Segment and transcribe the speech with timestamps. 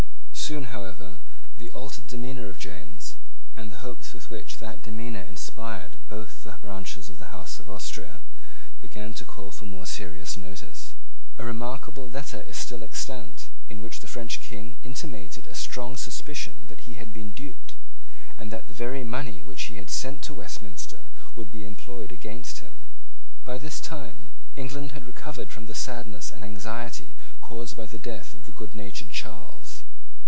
[0.51, 1.21] Soon, however,
[1.55, 3.15] the altered demeanour of James,
[3.55, 7.69] and the hopes with which that demeanour inspired both the branches of the House of
[7.71, 8.19] Austria,
[8.83, 10.91] began to call for more serious notice.
[11.39, 16.67] A remarkable letter is still extant, in which the French King intimated a strong suspicion
[16.67, 17.75] that he had been duped,
[18.37, 21.07] and that the very money which he had sent to Westminster
[21.39, 22.75] would be employed against him.
[23.47, 24.27] By this time
[24.59, 29.11] England had recovered from the sadness and anxiety caused by the death of the goodnatured
[29.15, 29.85] Charles.